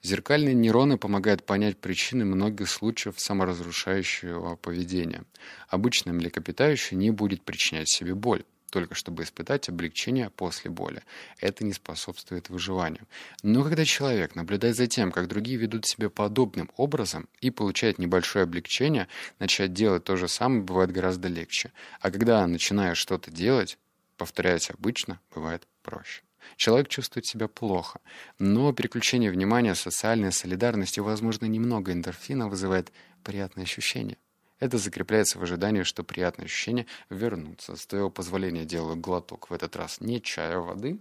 Зеркальные 0.04 0.54
нейроны 0.54 0.98
помогают 0.98 1.46
понять 1.46 1.78
причины 1.78 2.24
многих 2.24 2.70
случаев 2.70 3.20
саморазрушающего 3.20 4.56
поведения. 4.56 5.24
Обычно 5.70 6.14
млекопитающее 6.14 6.98
не 6.98 7.12
будет 7.12 7.42
причинять 7.42 7.90
себе 7.90 8.14
боль 8.14 8.44
только 8.70 8.96
чтобы 8.96 9.24
испытать 9.24 9.70
облегчение 9.70 10.30
после 10.30 10.70
боли. 10.70 11.04
Это 11.40 11.64
не 11.64 11.74
способствует 11.74 12.50
выживанию. 12.50 13.08
Но 13.44 13.64
когда 13.64 13.86
человек 13.86 14.36
наблюдает 14.36 14.76
за 14.76 14.88
тем, 14.88 15.12
как 15.12 15.28
другие 15.28 15.58
ведут 15.58 15.86
себя 15.86 16.10
подобным 16.10 16.70
образом 16.76 17.28
и 17.40 17.50
получает 17.50 18.00
небольшое 18.00 18.44
облегчение, 18.44 19.08
начать 19.40 19.74
делать 19.74 20.04
то 20.04 20.16
же 20.16 20.28
самое 20.28 20.62
бывает 20.62 20.92
гораздо 20.92 21.28
легче. 21.28 21.72
А 22.02 22.12
когда 22.12 22.46
начинаешь 22.46 22.98
что-то 22.98 23.32
делать, 23.32 23.78
повторять 24.18 24.70
обычно, 24.70 25.20
бывает 25.34 25.68
проще. 25.82 26.24
Человек 26.56 26.88
чувствует 26.88 27.26
себя 27.26 27.48
плохо, 27.48 28.00
но 28.40 28.72
переключение 28.72 29.32
внимания, 29.32 29.76
социальная 29.76 30.32
солидарность 30.32 30.98
и, 30.98 31.02
возможно, 31.02 31.46
немного 31.46 31.92
эндорфина 31.92 32.48
вызывает 32.48 32.92
приятные 33.24 33.64
ощущения. 33.64 34.18
Это 34.60 34.78
закрепляется 34.78 35.38
в 35.38 35.44
ожидании, 35.44 35.84
что 35.84 36.04
приятные 36.04 36.46
ощущения 36.46 36.88
вернутся. 37.10 37.76
С 37.76 37.86
твоего 37.86 38.10
позволения 38.10 38.66
делаю 38.66 38.96
глоток 38.96 39.50
в 39.50 39.54
этот 39.54 39.76
раз 39.76 40.02
не 40.02 40.22
чая, 40.22 40.58
а 40.58 40.62
воды. 40.62 41.00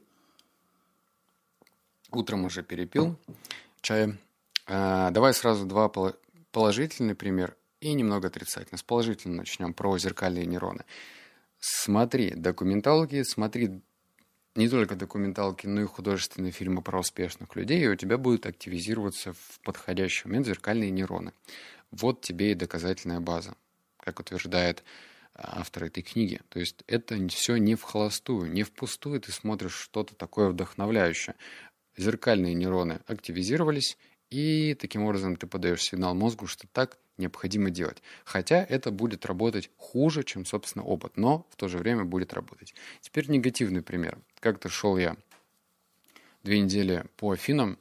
Утром 2.11 2.45
уже 2.45 2.63
перепил 2.63 3.17
чая. 3.81 4.19
А, 4.67 5.11
давай 5.11 5.33
сразу 5.33 5.65
два 5.65 5.91
положительный 6.51 7.15
пример 7.15 7.57
и 7.81 7.95
немного 7.95 8.29
отрицательный. 8.29 8.79
С 8.79 8.83
положительного 8.83 9.39
начнем 9.39 9.73
про 9.73 9.97
зеркальные 9.97 10.47
нейроны. 10.47 10.85
Смотри 11.59 12.35
документалки, 12.35 13.23
смотри 13.23 13.81
не 14.55 14.69
только 14.69 14.97
документалки, 14.97 15.67
но 15.67 15.83
и 15.83 15.87
художественные 15.87 16.53
фильмы 16.53 16.83
про 16.83 17.01
успешных 17.01 17.55
людей, 17.57 17.83
и 17.83 17.89
у 17.89 17.97
тебя 17.97 18.19
будут 18.19 18.47
активизироваться 18.47 19.33
в 19.33 19.61
подходящий 19.63 20.29
момент 20.29 20.47
зеркальные 20.47 20.91
нейроны. 20.91 21.33
Вот 21.91 22.21
тебе 22.21 22.53
и 22.53 22.55
доказательная 22.55 23.21
база, 23.21 23.55
как 23.99 24.21
утверждает 24.21 24.85
а, 25.35 25.61
автор 25.61 25.85
этой 25.85 26.03
книги. 26.03 26.41
То 26.49 26.59
есть 26.59 26.83
это 26.87 27.17
все 27.29 27.57
не 27.57 27.75
в 27.75 27.83
холостую, 27.83 28.51
не 28.51 28.63
впустую 28.63 29.21
ты 29.21 29.33
смотришь 29.33 29.75
что-то 29.75 30.15
такое 30.15 30.49
вдохновляющее. 30.49 31.37
Зеркальные 31.97 32.55
нейроны 32.55 33.01
активизировались, 33.07 33.97
и 34.31 34.75
таким 34.75 35.05
образом 35.05 35.37
ты 35.37 35.47
подаешь 35.47 35.83
сигнал 35.83 36.15
мозгу, 36.15 36.47
что 36.47 36.67
так 36.69 36.99
необходимо 37.17 37.71
делать. 37.71 38.03
Хотя 38.25 38.65
это 38.65 38.91
будет 38.91 39.25
работать 39.25 39.71
хуже, 39.77 40.25
чем, 40.25 40.45
собственно, 40.45 40.85
опыт, 40.85 41.17
но 41.17 41.47
в 41.51 41.57
то 41.57 41.69
же 41.69 41.79
время 41.79 42.05
будет 42.05 42.35
работать. 42.35 42.75
Теперь 43.01 43.31
негативный 43.31 43.83
пример. 43.83 44.19
Как-то 44.41 44.69
шел 44.69 44.97
я 44.99 45.17
две 46.43 46.61
недели 46.61 47.05
по 47.17 47.33
Афинам, 47.33 47.79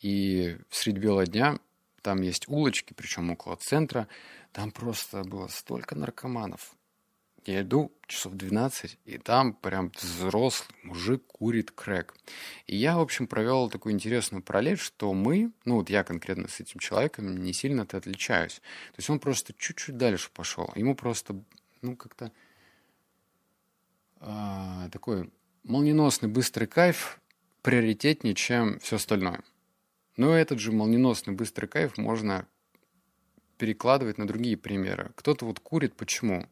и 0.00 0.56
средь 0.70 0.98
бела 0.98 1.26
дня 1.26 1.58
там 2.08 2.22
есть 2.22 2.48
улочки, 2.48 2.94
причем 2.94 3.30
около 3.30 3.56
центра. 3.56 4.08
Там 4.52 4.70
просто 4.70 5.24
было 5.24 5.46
столько 5.48 5.94
наркоманов. 5.94 6.74
Я 7.44 7.60
иду 7.60 7.92
часов 8.06 8.32
12, 8.32 8.98
и 9.04 9.18
там 9.18 9.52
прям 9.52 9.92
взрослый 9.94 10.70
мужик 10.82 11.22
курит 11.26 11.70
крэк. 11.70 12.14
И 12.66 12.76
я, 12.76 12.96
в 12.96 13.00
общем, 13.00 13.26
провел 13.26 13.68
такую 13.68 13.92
интересную 13.92 14.42
параллель, 14.42 14.78
что 14.78 15.12
мы, 15.12 15.52
ну 15.66 15.74
вот 15.74 15.90
я 15.90 16.02
конкретно 16.02 16.48
с 16.48 16.60
этим 16.60 16.80
человеком 16.80 17.36
не 17.36 17.52
сильно-то 17.52 17.98
отличаюсь. 17.98 18.54
То 18.54 18.96
есть 18.96 19.10
он 19.10 19.18
просто 19.20 19.52
чуть-чуть 19.52 19.98
дальше 19.98 20.30
пошел. 20.32 20.72
Ему 20.76 20.94
просто, 20.94 21.36
ну 21.82 21.94
как-то 21.94 22.32
а, 24.20 24.88
такой 24.88 25.30
молниеносный 25.62 26.30
быстрый 26.30 26.68
кайф 26.68 27.20
приоритетнее, 27.60 28.34
чем 28.34 28.78
все 28.78 28.96
остальное. 28.96 29.42
Но 30.18 30.36
этот 30.36 30.58
же 30.58 30.72
молниеносный 30.72 31.32
быстрый 31.32 31.66
кайф 31.66 31.96
можно 31.96 32.44
перекладывать 33.56 34.18
на 34.18 34.26
другие 34.26 34.56
примеры. 34.56 35.12
Кто-то 35.14 35.46
вот 35.46 35.60
курит, 35.60 35.94
почему? 35.94 36.48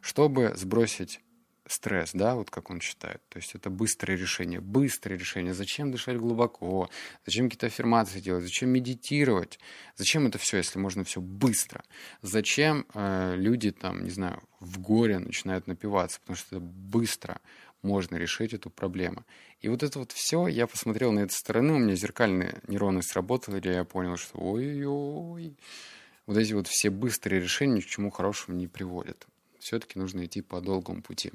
Чтобы 0.00 0.54
сбросить 0.56 1.20
стресс, 1.66 2.12
да, 2.14 2.34
вот 2.34 2.50
как 2.50 2.70
он 2.70 2.80
считает. 2.80 3.20
То 3.28 3.38
есть 3.38 3.54
это 3.54 3.68
быстрое 3.68 4.16
решение, 4.16 4.60
быстрое 4.60 5.18
решение. 5.18 5.52
Зачем 5.52 5.92
дышать 5.92 6.16
глубоко? 6.16 6.88
Зачем 7.26 7.46
какие-то 7.50 7.66
аффирмации 7.66 8.18
делать? 8.18 8.44
Зачем 8.44 8.70
медитировать? 8.70 9.58
Зачем 9.96 10.26
это 10.26 10.38
все, 10.38 10.56
если 10.56 10.78
можно 10.78 11.04
все 11.04 11.20
быстро? 11.20 11.84
Зачем 12.22 12.86
э, 12.94 13.34
люди 13.36 13.72
там, 13.72 14.04
не 14.04 14.10
знаю, 14.10 14.42
в 14.58 14.80
горе 14.80 15.18
начинают 15.18 15.66
напиваться? 15.66 16.18
Потому 16.20 16.36
что 16.36 16.56
это 16.56 16.64
быстро 16.64 17.42
можно 17.82 18.16
решить 18.16 18.52
эту 18.52 18.70
проблему. 18.70 19.24
И 19.60 19.68
вот 19.68 19.82
это 19.82 19.98
вот 19.98 20.12
все, 20.12 20.46
я 20.46 20.66
посмотрел 20.66 21.12
на 21.12 21.20
эту 21.20 21.34
сторону, 21.34 21.76
у 21.76 21.78
меня 21.78 21.94
зеркальные 21.94 22.60
нейроны 22.66 23.02
сработали, 23.02 23.60
и 23.68 23.72
я 23.72 23.84
понял, 23.84 24.16
что 24.16 24.38
ой-ой, 24.38 25.56
вот 26.26 26.36
эти 26.36 26.52
вот 26.52 26.66
все 26.68 26.90
быстрые 26.90 27.40
решения 27.40 27.76
ни 27.76 27.80
к 27.80 27.86
чему 27.86 28.10
хорошему 28.10 28.56
не 28.56 28.68
приводят. 28.68 29.26
Все-таки 29.58 29.98
нужно 29.98 30.24
идти 30.24 30.40
по 30.40 30.60
долгому 30.60 31.02
пути. 31.02 31.32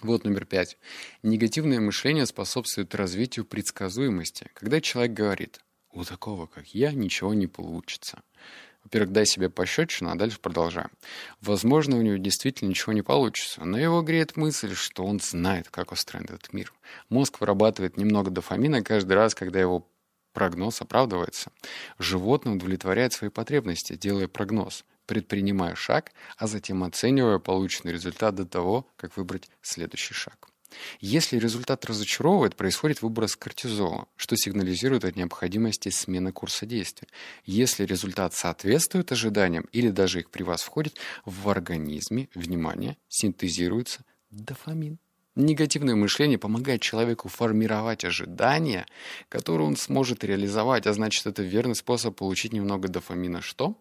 Вот 0.00 0.24
номер 0.24 0.44
пять. 0.44 0.78
Негативное 1.22 1.80
мышление 1.80 2.26
способствует 2.26 2.94
развитию 2.94 3.44
предсказуемости. 3.44 4.48
Когда 4.54 4.80
человек 4.80 5.12
говорит, 5.12 5.60
у 5.92 6.04
такого, 6.04 6.46
как 6.46 6.68
я, 6.68 6.92
ничего 6.92 7.34
не 7.34 7.46
получится. 7.46 8.22
Во-первых, 8.84 9.12
дай 9.12 9.26
себе 9.26 9.50
пощечину, 9.50 10.10
а 10.10 10.14
дальше 10.14 10.38
продолжаем. 10.40 10.90
Возможно, 11.40 11.98
у 11.98 12.02
него 12.02 12.16
действительно 12.16 12.68
ничего 12.68 12.92
не 12.92 13.02
получится, 13.02 13.64
но 13.64 13.78
его 13.78 14.02
греет 14.02 14.36
мысль, 14.36 14.74
что 14.74 15.04
он 15.04 15.20
знает, 15.20 15.68
как 15.68 15.92
устроен 15.92 16.24
этот 16.24 16.52
мир. 16.52 16.72
Мозг 17.08 17.40
вырабатывает 17.40 17.96
немного 17.96 18.30
дофамина 18.30 18.82
каждый 18.82 19.12
раз, 19.14 19.34
когда 19.34 19.60
его 19.60 19.86
прогноз 20.32 20.80
оправдывается. 20.80 21.50
Животное 21.98 22.54
удовлетворяет 22.54 23.12
свои 23.12 23.30
потребности, 23.30 23.96
делая 23.96 24.28
прогноз, 24.28 24.84
предпринимая 25.06 25.74
шаг, 25.74 26.12
а 26.36 26.46
затем 26.46 26.84
оценивая 26.84 27.38
полученный 27.38 27.92
результат 27.92 28.36
до 28.36 28.46
того, 28.46 28.86
как 28.96 29.16
выбрать 29.16 29.50
следующий 29.62 30.14
шаг. 30.14 30.48
Если 31.00 31.38
результат 31.38 31.84
разочаровывает, 31.84 32.56
происходит 32.56 33.02
выброс 33.02 33.36
кортизола, 33.36 34.06
что 34.16 34.36
сигнализирует 34.36 35.04
о 35.04 35.12
необходимости 35.12 35.88
смены 35.88 36.32
курса 36.32 36.66
действия. 36.66 37.08
Если 37.44 37.84
результат 37.84 38.34
соответствует 38.34 39.12
ожиданиям 39.12 39.66
или 39.72 39.90
даже 39.90 40.20
их 40.20 40.30
при 40.30 40.42
вас 40.42 40.62
входит, 40.62 40.96
в 41.24 41.48
организме, 41.48 42.28
внимание, 42.34 42.96
синтезируется 43.08 44.04
дофамин. 44.30 44.98
Негативное 45.38 45.94
мышление 45.94 46.36
помогает 46.36 46.82
человеку 46.82 47.28
формировать 47.28 48.04
ожидания, 48.04 48.86
которые 49.28 49.68
он 49.68 49.76
сможет 49.76 50.24
реализовать, 50.24 50.86
а 50.88 50.92
значит, 50.92 51.26
это 51.28 51.44
верный 51.44 51.76
способ 51.76 52.16
получить 52.16 52.52
немного 52.52 52.88
дофамина. 52.88 53.40
Что? 53.40 53.76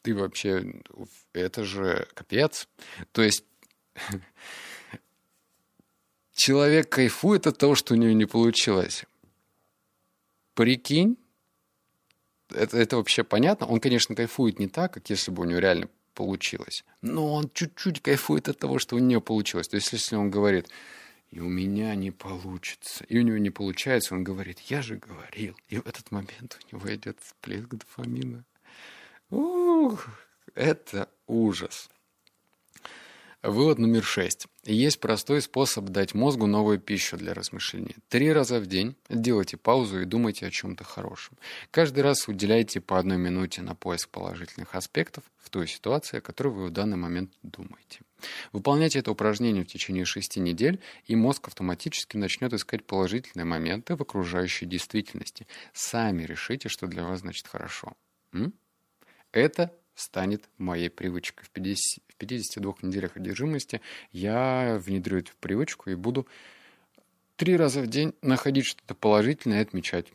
Ты 0.00 0.14
вообще... 0.14 0.80
Это 1.34 1.62
же 1.64 2.08
капец. 2.14 2.68
То 3.12 3.20
есть 3.20 3.44
человек 6.38 6.88
кайфует 6.88 7.46
от 7.46 7.58
того, 7.58 7.74
что 7.74 7.94
у 7.94 7.96
него 7.96 8.12
не 8.12 8.24
получилось. 8.24 9.04
Прикинь, 10.54 11.18
это, 12.50 12.78
это 12.78 12.96
вообще 12.96 13.24
понятно. 13.24 13.66
Он, 13.66 13.80
конечно, 13.80 14.14
кайфует 14.14 14.58
не 14.58 14.68
так, 14.68 14.94
как 14.94 15.10
если 15.10 15.30
бы 15.30 15.42
у 15.42 15.44
него 15.44 15.58
реально 15.58 15.88
получилось. 16.14 16.84
Но 17.02 17.34
он 17.34 17.50
чуть-чуть 17.52 18.00
кайфует 18.00 18.48
от 18.48 18.58
того, 18.58 18.78
что 18.78 18.96
у 18.96 18.98
нее 19.00 19.20
получилось. 19.20 19.68
То 19.68 19.76
есть, 19.76 19.92
если 19.92 20.16
он 20.16 20.30
говорит, 20.30 20.68
и 21.30 21.40
у 21.40 21.48
меня 21.48 21.94
не 21.94 22.10
получится. 22.10 23.04
И 23.04 23.18
у 23.18 23.22
него 23.22 23.38
не 23.38 23.50
получается, 23.50 24.14
он 24.14 24.24
говорит, 24.24 24.60
я 24.60 24.80
же 24.80 24.96
говорил. 24.96 25.56
И 25.68 25.78
в 25.78 25.86
этот 25.86 26.10
момент 26.10 26.58
у 26.72 26.76
него 26.76 26.94
идет 26.94 27.18
всплеск 27.20 27.68
дофамина. 27.68 28.44
Ух, 29.30 30.06
это 30.54 31.08
ужас. 31.26 31.90
Вывод 33.48 33.78
номер 33.78 34.04
шесть. 34.04 34.46
Есть 34.64 35.00
простой 35.00 35.40
способ 35.40 35.86
дать 35.86 36.12
мозгу 36.12 36.44
новую 36.44 36.78
пищу 36.78 37.16
для 37.16 37.32
размышления. 37.32 37.96
Три 38.10 38.30
раза 38.30 38.60
в 38.60 38.66
день 38.66 38.94
делайте 39.08 39.56
паузу 39.56 40.02
и 40.02 40.04
думайте 40.04 40.46
о 40.46 40.50
чем-то 40.50 40.84
хорошем. 40.84 41.38
Каждый 41.70 42.00
раз 42.00 42.28
уделяйте 42.28 42.82
по 42.82 42.98
одной 42.98 43.16
минуте 43.16 43.62
на 43.62 43.74
поиск 43.74 44.10
положительных 44.10 44.74
аспектов 44.74 45.24
в 45.38 45.48
той 45.48 45.66
ситуации, 45.66 46.18
о 46.18 46.20
которой 46.20 46.48
вы 46.48 46.66
в 46.66 46.72
данный 46.72 46.98
момент 46.98 47.32
думаете. 47.42 48.00
Выполняйте 48.52 48.98
это 48.98 49.12
упражнение 49.12 49.64
в 49.64 49.68
течение 49.68 50.04
шести 50.04 50.40
недель, 50.40 50.78
и 51.06 51.16
мозг 51.16 51.48
автоматически 51.48 52.18
начнет 52.18 52.52
искать 52.52 52.84
положительные 52.84 53.46
моменты 53.46 53.96
в 53.96 54.02
окружающей 54.02 54.66
действительности. 54.66 55.46
Сами 55.72 56.24
решите, 56.24 56.68
что 56.68 56.86
для 56.86 57.02
вас 57.02 57.20
значит 57.20 57.46
хорошо. 57.46 57.94
М? 58.34 58.52
Это 59.32 59.72
станет 59.98 60.48
моей 60.58 60.88
привычкой. 60.88 61.44
В, 61.44 61.50
50, 61.50 62.04
в 62.08 62.14
52 62.16 62.74
неделях 62.82 63.16
одержимости 63.16 63.80
я 64.12 64.80
внедрю 64.84 65.18
эту 65.18 65.32
привычку 65.40 65.90
и 65.90 65.94
буду 65.94 66.26
три 67.36 67.56
раза 67.56 67.80
в 67.80 67.86
день 67.88 68.14
находить 68.22 68.66
что-то 68.66 68.94
положительное 68.94 69.58
и 69.58 69.62
отмечать. 69.62 70.06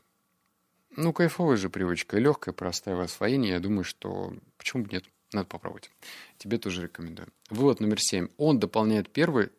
Ну, 0.96 1.12
кайфовая 1.12 1.58
же 1.58 1.70
привычка, 1.70 2.18
легкая, 2.18 2.54
простая 2.54 2.96
в 2.96 3.02
освоении. 3.02 3.52
Я 3.52 3.60
думаю, 3.60 3.84
что 3.84 4.34
почему 4.58 4.84
бы 4.84 4.90
нет, 4.92 5.06
надо 5.34 5.48
попробовать. 5.48 5.90
Тебе 6.38 6.58
тоже 6.58 6.84
рекомендую. 6.84 7.28
Вывод 7.50 7.80
номер 7.80 8.00
семь. 8.00 8.30
Он 8.38 8.60
дополняет 8.60 9.10
первый 9.10 9.50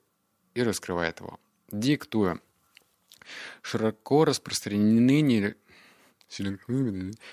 и 0.55 0.63
раскрывает 0.63 1.21
его. 1.21 1.39
Диктуя. 1.71 2.39
Широко 3.63 4.25
распространены 4.25 5.55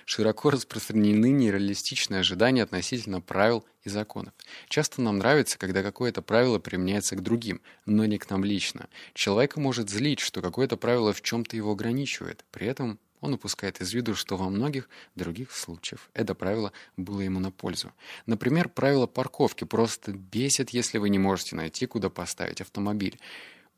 Широко 0.06 0.50
распространены 0.50 1.32
нереалистичные 1.32 2.20
ожидания 2.20 2.64
относительно 2.64 3.22
правил 3.22 3.66
и 3.84 3.90
законов. 3.90 4.34
Часто 4.70 5.02
нам 5.02 5.18
нравится, 5.18 5.58
когда 5.58 5.84
какое-то 5.84 6.22
правило 6.22 6.60
применяется 6.60 7.16
к 7.16 7.24
другим, 7.24 7.62
но 7.86 8.06
не 8.06 8.18
к 8.18 8.30
нам 8.30 8.44
лично. 8.44 8.90
Человека 9.14 9.60
может 9.60 9.90
злить, 9.90 10.20
что 10.20 10.42
какое-то 10.42 10.78
правило 10.78 11.14
в 11.14 11.22
чем-то 11.22 11.56
его 11.56 11.72
ограничивает. 11.72 12.46
При 12.52 12.68
этом 12.68 13.00
он 13.22 13.34
упускает 13.36 13.80
из 13.82 13.94
виду, 13.94 14.16
что 14.16 14.36
во 14.36 14.50
многих 14.50 14.90
других 15.16 15.52
случаях 15.52 16.10
это 16.14 16.36
правило 16.36 16.74
было 16.98 17.22
ему 17.22 17.40
на 17.40 17.52
пользу. 17.52 17.94
Например, 18.26 18.68
правило 18.68 19.08
парковки 19.08 19.64
просто 19.64 20.12
бесит, 20.12 20.72
если 20.72 20.98
вы 20.98 21.10
не 21.10 21.20
можете 21.20 21.56
найти, 21.56 21.86
куда 21.86 22.10
поставить 22.10 22.62
автомобиль. 22.62 23.20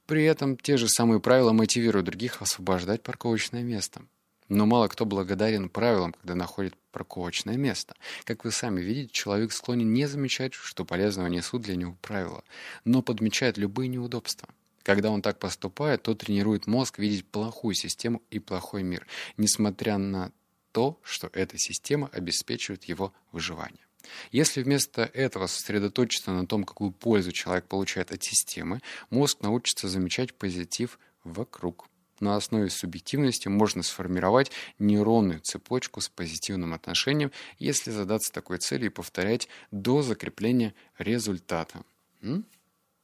При 0.05 0.23
этом 0.23 0.57
те 0.57 0.77
же 0.77 0.87
самые 0.87 1.19
правила 1.19 1.51
мотивируют 1.51 2.05
других 2.05 2.41
освобождать 2.41 3.03
парковочное 3.03 3.63
место. 3.63 4.01
Но 4.49 4.65
мало 4.65 4.87
кто 4.87 5.05
благодарен 5.05 5.69
правилам, 5.69 6.13
когда 6.13 6.35
находит 6.35 6.75
парковочное 6.91 7.57
место. 7.57 7.95
Как 8.23 8.43
вы 8.45 8.51
сами 8.51 8.81
видите, 8.81 9.11
человек 9.11 9.51
склонен 9.51 9.91
не 9.93 10.05
замечать, 10.05 10.53
что 10.53 10.85
полезного 10.85 11.27
несут 11.27 11.63
для 11.63 11.75
него 11.75 11.97
правила, 12.01 12.43
но 12.85 13.01
подмечает 13.01 13.57
любые 13.57 13.87
неудобства. 13.87 14.47
Когда 14.83 15.09
он 15.09 15.21
так 15.21 15.39
поступает, 15.39 16.03
то 16.03 16.13
тренирует 16.13 16.67
мозг 16.67 16.99
видеть 16.99 17.25
плохую 17.25 17.73
систему 17.73 18.21
и 18.29 18.39
плохой 18.39 18.83
мир, 18.83 19.07
несмотря 19.37 19.97
на 19.97 20.31
то, 20.73 20.99
что 21.03 21.29
эта 21.33 21.57
система 21.57 22.09
обеспечивает 22.11 22.83
его 22.85 23.13
выживание. 23.31 23.85
Если 24.31 24.61
вместо 24.61 25.03
этого 25.03 25.47
сосредоточиться 25.47 26.31
на 26.31 26.45
том, 26.45 26.65
какую 26.65 26.91
пользу 26.91 27.31
человек 27.31 27.65
получает 27.65 28.11
от 28.11 28.23
системы, 28.23 28.81
мозг 29.09 29.41
научится 29.41 29.87
замечать 29.87 30.33
позитив 30.33 30.99
вокруг. 31.23 31.87
На 32.23 32.37
основе 32.37 32.69
субъективности 32.69 33.49
можно 33.49 33.83
сформировать 33.83 34.49
нейронную 34.79 35.41
цепочку 35.41 35.99
с 35.99 36.07
позитивным 36.07 36.73
отношением, 36.73 37.33
если 37.59 37.91
задаться 37.91 38.31
такой 38.31 38.59
целью 38.59 38.85
и 38.85 38.93
повторять 38.93 39.49
до 39.71 40.01
закрепления 40.01 40.73
результата. 40.97 41.83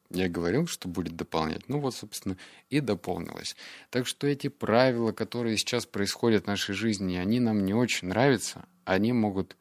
Я 0.10 0.30
говорил, 0.30 0.68
что 0.68 0.88
будет 0.88 1.18
дополнять. 1.18 1.68
Ну 1.68 1.82
вот, 1.82 1.96
собственно, 1.96 2.38
и 2.70 2.80
дополнилось. 2.80 3.58
Так 3.90 4.08
что 4.08 4.26
эти 4.26 4.48
правила, 4.48 5.12
которые 5.12 5.58
сейчас 5.58 5.86
происходят 5.86 6.46
в 6.46 6.48
нашей 6.48 6.74
жизни, 6.74 7.18
они 7.18 7.42
нам 7.42 7.66
не 7.66 7.74
очень 7.74 8.08
нравятся. 8.08 8.70
Они 8.86 9.12
могут, 9.12 9.58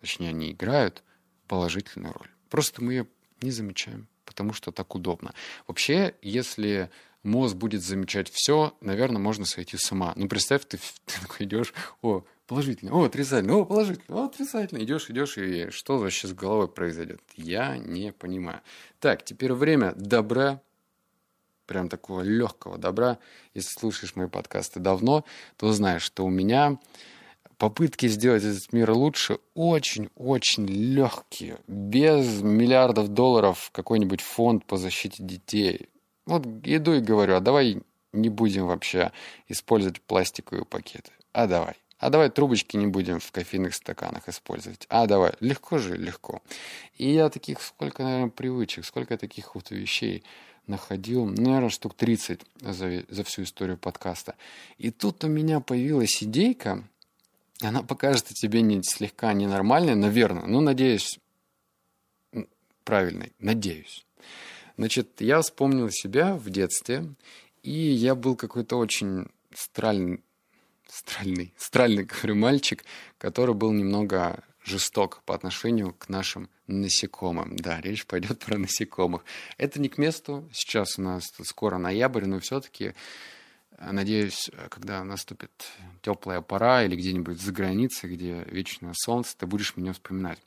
точнее, 0.00 0.30
они 0.30 0.52
играют 0.52 1.04
положительную 1.48 2.14
роль. 2.14 2.30
Просто 2.48 2.82
мы 2.82 2.94
ее 2.94 3.06
не 3.42 3.50
замечаем, 3.50 4.08
потому 4.24 4.54
что 4.54 4.72
так 4.72 4.94
удобно. 4.94 5.34
Вообще, 5.66 6.14
если 6.22 6.90
мозг 7.22 7.56
будет 7.56 7.82
замечать 7.82 8.30
все, 8.30 8.74
наверное, 8.80 9.20
можно 9.20 9.44
сойти 9.44 9.76
с 9.76 9.92
ума. 9.92 10.12
Ну, 10.16 10.28
представь, 10.28 10.64
ты, 10.66 10.78
ты 11.06 11.44
идешь, 11.44 11.72
о, 12.02 12.24
положительно, 12.46 12.92
о, 12.92 13.04
отрицательно, 13.04 13.56
о, 13.56 13.64
положительно, 13.64 14.22
о, 14.22 14.24
отрицательно. 14.26 14.82
Идешь, 14.82 15.10
идешь, 15.10 15.38
и 15.38 15.70
что 15.70 15.98
вообще 15.98 16.28
с 16.28 16.32
головой 16.32 16.68
произойдет? 16.68 17.20
Я 17.36 17.76
не 17.76 18.12
понимаю. 18.12 18.60
Так, 18.98 19.24
теперь 19.24 19.52
время 19.52 19.92
добра, 19.96 20.60
прям 21.66 21.88
такого 21.88 22.22
легкого 22.22 22.78
добра. 22.78 23.18
Если 23.54 23.78
слушаешь 23.78 24.16
мои 24.16 24.26
подкасты 24.26 24.80
давно, 24.80 25.24
то 25.56 25.72
знаешь, 25.72 26.02
что 26.02 26.24
у 26.24 26.30
меня 26.30 26.78
попытки 27.58 28.08
сделать 28.08 28.42
этот 28.42 28.72
мир 28.72 28.90
лучше 28.90 29.38
очень-очень 29.54 30.66
легкие. 30.66 31.60
Без 31.68 32.40
миллиардов 32.40 33.08
долларов 33.08 33.70
какой-нибудь 33.72 34.22
фонд 34.22 34.64
по 34.64 34.78
защите 34.78 35.22
детей 35.22 35.88
вот 36.30 36.46
иду 36.64 36.94
и 36.94 37.00
говорю, 37.00 37.36
а 37.36 37.40
давай 37.40 37.82
не 38.12 38.28
будем 38.28 38.66
вообще 38.66 39.12
использовать 39.48 40.00
пластиковые 40.00 40.64
пакеты. 40.64 41.12
А 41.32 41.46
давай. 41.46 41.74
А 41.98 42.08
давай 42.08 42.30
трубочки 42.30 42.76
не 42.76 42.86
будем 42.86 43.20
в 43.20 43.30
кофейных 43.30 43.74
стаканах 43.74 44.28
использовать. 44.28 44.86
А 44.88 45.06
давай. 45.06 45.34
Легко 45.40 45.78
же, 45.78 45.96
легко. 45.96 46.42
И 46.96 47.10
я 47.10 47.28
таких, 47.28 47.60
сколько, 47.60 48.02
наверное, 48.02 48.30
привычек, 48.30 48.86
сколько 48.86 49.18
таких 49.18 49.54
вот 49.54 49.70
вещей 49.70 50.24
находил, 50.66 51.26
ну, 51.26 51.42
наверное, 51.42 51.68
штук 51.68 51.94
30 51.94 52.40
за, 52.60 53.04
за 53.08 53.24
всю 53.24 53.42
историю 53.42 53.76
подкаста. 53.76 54.34
И 54.78 54.90
тут 54.90 55.24
у 55.24 55.28
меня 55.28 55.60
появилась 55.60 56.22
идейка, 56.22 56.84
она 57.60 57.82
покажется 57.82 58.32
тебе 58.32 58.62
не, 58.62 58.82
слегка 58.82 59.32
ненормальной, 59.34 59.94
наверное, 59.94 60.46
но, 60.46 60.60
надеюсь, 60.60 61.18
правильной, 62.84 63.32
надеюсь. 63.38 64.06
Значит, 64.80 65.20
я 65.20 65.42
вспомнил 65.42 65.90
себя 65.90 66.36
в 66.36 66.48
детстве, 66.48 67.04
и 67.62 67.70
я 67.70 68.14
был 68.14 68.34
какой-то 68.34 68.76
очень 68.76 69.26
стральный, 69.54 70.24
стральный, 70.88 71.52
стральный, 71.58 72.04
говорю, 72.04 72.36
мальчик, 72.36 72.86
который 73.18 73.54
был 73.54 73.72
немного 73.72 74.42
жесток 74.64 75.20
по 75.26 75.34
отношению 75.34 75.92
к 75.92 76.08
нашим 76.08 76.48
насекомым. 76.66 77.56
Да, 77.56 77.78
речь 77.82 78.06
пойдет 78.06 78.38
про 78.38 78.56
насекомых. 78.56 79.22
Это 79.58 79.78
не 79.82 79.90
к 79.90 79.98
месту. 79.98 80.48
Сейчас 80.50 80.98
у 80.98 81.02
нас 81.02 81.24
скоро 81.42 81.76
ноябрь, 81.76 82.24
но 82.24 82.40
все-таки, 82.40 82.94
э, 83.72 83.92
надеюсь, 83.92 84.50
когда 84.70 85.04
наступит 85.04 85.50
теплая 86.00 86.40
пора 86.40 86.84
или 86.84 86.96
где-нибудь 86.96 87.38
за 87.38 87.52
границей, 87.52 88.14
где 88.14 88.44
вечное 88.44 88.94
солнце, 88.94 89.36
ты 89.36 89.44
будешь 89.44 89.76
меня 89.76 89.92
вспоминать. 89.92 90.38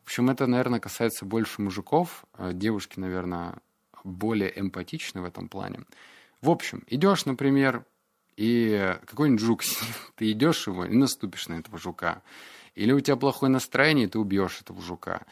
В 0.00 0.06
общем, 0.06 0.30
это, 0.30 0.46
наверное, 0.46 0.80
касается 0.80 1.26
больше 1.26 1.60
мужиков. 1.60 2.24
Э, 2.38 2.52
девушки, 2.54 2.98
наверное, 2.98 3.58
более 4.04 4.58
эмпатичны 4.58 5.20
в 5.20 5.24
этом 5.24 5.48
плане. 5.48 5.84
В 6.40 6.50
общем, 6.50 6.82
идешь, 6.88 7.24
например, 7.24 7.84
и 8.36 8.96
какой-нибудь 9.06 9.40
жук 9.40 9.62
ты 10.16 10.32
идешь 10.32 10.66
его 10.66 10.84
и 10.84 10.94
наступишь 10.94 11.48
на 11.48 11.54
этого 11.54 11.78
жука. 11.78 12.22
Или 12.74 12.92
у 12.92 13.00
тебя 13.00 13.16
плохое 13.16 13.50
настроение, 13.52 14.06
и 14.06 14.08
ты 14.08 14.18
убьешь 14.18 14.60
этого 14.60 14.80
жука. 14.80 15.26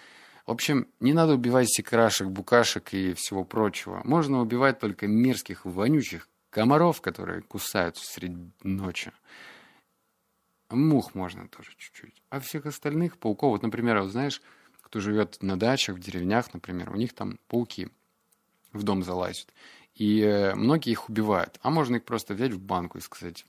В 0.46 0.52
общем, 0.52 0.88
не 1.00 1.12
надо 1.12 1.34
убивать 1.34 1.72
секрашек, 1.72 2.28
букашек 2.28 2.92
и 2.92 3.14
всего 3.14 3.44
прочего. 3.44 4.02
Можно 4.04 4.40
убивать 4.40 4.78
только 4.78 5.06
мерзких, 5.06 5.64
вонючих 5.64 6.28
комаров, 6.50 7.00
которые 7.00 7.42
кусаются 7.42 8.04
среди 8.04 8.50
ночи. 8.62 9.12
Мух 10.68 11.14
можно 11.14 11.48
тоже 11.48 11.70
чуть-чуть. 11.76 12.22
А 12.30 12.40
всех 12.40 12.66
остальных 12.66 13.18
пауков, 13.18 13.52
вот, 13.52 13.62
например, 13.62 14.00
вот 14.00 14.10
знаешь, 14.10 14.42
кто 14.82 15.00
живет 15.00 15.38
на 15.42 15.58
дачах, 15.58 15.96
в 15.96 16.00
деревнях, 16.00 16.52
например, 16.52 16.90
у 16.90 16.96
них 16.96 17.14
там 17.14 17.38
пауки– 17.48 17.88
в 18.72 18.82
дом 18.82 19.02
залазят. 19.02 19.48
И 19.94 20.20
э, 20.20 20.54
многие 20.54 20.92
их 20.92 21.08
убивают. 21.08 21.58
А 21.62 21.70
можно 21.70 21.96
их 21.96 22.04
просто 22.04 22.34
взять 22.34 22.52
в 22.52 22.60
банку 22.60 22.98
и 22.98 23.00
сказать, 23.00 23.44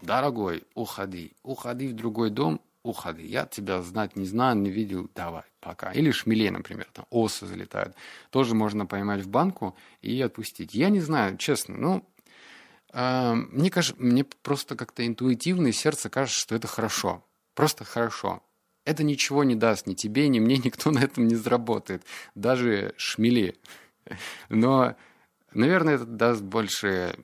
дорогой, 0.00 0.64
уходи, 0.74 1.34
уходи 1.42 1.88
в 1.88 1.94
другой 1.94 2.30
дом, 2.30 2.60
уходи. 2.82 3.26
Я 3.26 3.46
тебя 3.46 3.82
знать 3.82 4.16
не 4.16 4.26
знаю, 4.26 4.56
не 4.56 4.70
видел, 4.70 5.10
давай, 5.14 5.44
пока. 5.60 5.92
Или 5.92 6.10
шмелей, 6.10 6.50
например, 6.50 6.86
там 6.92 7.06
осы 7.10 7.46
залетают. 7.46 7.96
Тоже 8.30 8.54
можно 8.54 8.86
поймать 8.86 9.22
в 9.22 9.28
банку 9.28 9.76
и 10.02 10.20
отпустить. 10.20 10.74
Я 10.74 10.90
не 10.90 11.00
знаю, 11.00 11.36
честно, 11.36 11.76
ну, 11.76 12.08
э, 12.92 13.34
мне 13.34 13.70
кажется, 13.70 14.00
мне 14.00 14.24
просто 14.24 14.76
как-то 14.76 15.06
интуитивно 15.06 15.72
сердце 15.72 16.08
кажется, 16.08 16.40
что 16.40 16.54
это 16.54 16.68
хорошо. 16.68 17.24
Просто 17.54 17.84
хорошо. 17.84 18.42
Это 18.84 19.02
ничего 19.02 19.42
не 19.42 19.56
даст 19.56 19.86
ни 19.86 19.94
тебе, 19.94 20.28
ни 20.28 20.38
мне, 20.38 20.58
никто 20.64 20.90
на 20.90 21.00
этом 21.00 21.26
не 21.26 21.34
заработает. 21.34 22.04
Даже 22.34 22.94
шмели. 22.96 23.56
Но 24.48 24.96
Наверное, 25.56 25.94
это 25.94 26.04
даст 26.04 26.42
больше 26.42 27.16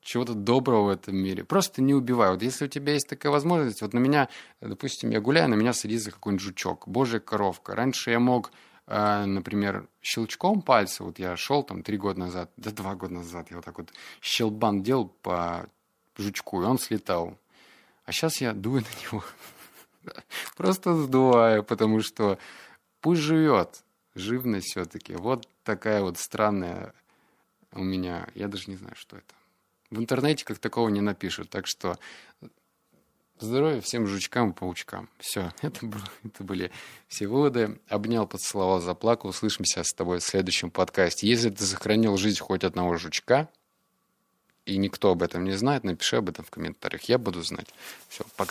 чего-то 0.00 0.34
доброго 0.34 0.86
в 0.86 0.88
этом 0.88 1.16
мире. 1.16 1.44
Просто 1.44 1.82
не 1.82 1.94
убивай. 1.94 2.32
Вот 2.32 2.42
если 2.42 2.64
у 2.64 2.68
тебя 2.68 2.94
есть 2.94 3.08
такая 3.08 3.30
возможность, 3.30 3.80
вот 3.80 3.94
на 3.94 4.00
меня, 4.00 4.28
допустим, 4.60 5.10
я 5.10 5.20
гуляю, 5.20 5.48
на 5.48 5.54
меня 5.54 5.72
садится 5.72 6.10
какой-нибудь 6.10 6.42
жучок, 6.42 6.88
божья 6.88 7.20
коровка. 7.20 7.76
Раньше 7.76 8.10
я 8.10 8.18
мог, 8.18 8.50
э, 8.88 9.24
например, 9.24 9.86
щелчком 10.02 10.62
пальца, 10.62 11.04
вот 11.04 11.20
я 11.20 11.36
шел 11.36 11.62
там 11.62 11.84
три 11.84 11.96
года 11.96 12.18
назад, 12.18 12.50
да 12.56 12.72
два 12.72 12.96
года 12.96 13.14
назад, 13.14 13.50
я 13.50 13.56
вот 13.56 13.64
так 13.64 13.78
вот 13.78 13.92
щелбан 14.20 14.82
делал 14.82 15.14
по 15.22 15.68
жучку, 16.16 16.60
и 16.60 16.64
он 16.64 16.80
слетал. 16.80 17.38
А 18.04 18.10
сейчас 18.10 18.40
я 18.40 18.52
дую 18.52 18.82
на 18.82 19.02
него. 19.06 19.24
Просто 20.56 20.96
сдуваю, 20.96 21.62
потому 21.62 22.00
что 22.00 22.36
пусть 23.00 23.20
живет. 23.20 23.84
Живность 24.14 24.68
все-таки. 24.68 25.14
Вот 25.14 25.48
такая 25.64 26.02
вот 26.02 26.18
странная 26.18 26.94
у 27.72 27.82
меня. 27.82 28.28
Я 28.34 28.48
даже 28.48 28.70
не 28.70 28.76
знаю, 28.76 28.94
что 28.96 29.16
это. 29.16 29.34
В 29.90 29.98
интернете 29.98 30.44
как 30.44 30.58
такого 30.58 30.88
не 30.88 31.00
напишут. 31.00 31.50
Так 31.50 31.66
что 31.66 31.98
здоровья 33.38 33.80
всем 33.80 34.06
жучкам 34.06 34.50
и 34.50 34.54
паучкам. 34.54 35.08
Все, 35.18 35.52
это, 35.62 35.86
было, 35.86 36.04
это 36.24 36.44
были 36.44 36.70
все 37.08 37.26
выводы. 37.26 37.78
Обнял, 37.88 38.26
поцеловал, 38.26 38.80
заплакал. 38.80 39.30
Услышимся 39.30 39.82
с 39.82 39.92
тобой 39.92 40.18
в 40.18 40.24
следующем 40.24 40.70
подкасте. 40.70 41.28
Если 41.28 41.50
ты 41.50 41.64
сохранил 41.64 42.16
жизнь 42.16 42.40
хоть 42.40 42.64
одного 42.64 42.96
жучка, 42.96 43.48
и 44.66 44.76
никто 44.76 45.10
об 45.10 45.22
этом 45.22 45.44
не 45.44 45.52
знает, 45.52 45.84
напиши 45.84 46.16
об 46.16 46.28
этом 46.28 46.44
в 46.44 46.50
комментариях. 46.50 47.02
Я 47.04 47.18
буду 47.18 47.42
знать. 47.42 47.68
Все, 48.08 48.24
пока. 48.36 48.48